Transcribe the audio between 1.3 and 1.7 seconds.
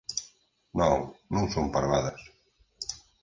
non son